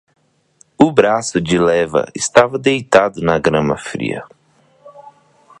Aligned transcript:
O 0.79 0.91
braço 0.91 1.39
de 1.39 1.59
leva 1.59 2.07
estava 2.15 2.57
deitado 2.57 3.21
na 3.21 3.37
grama 3.37 3.77
fria. 3.77 4.25